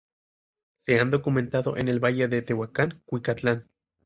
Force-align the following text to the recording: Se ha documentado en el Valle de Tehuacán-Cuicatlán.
Se 0.77 0.99
ha 0.99 1.05
documentado 1.05 1.77
en 1.77 1.87
el 1.87 1.99
Valle 2.03 2.27
de 2.27 2.41
Tehuacán-Cuicatlán. 2.41 3.67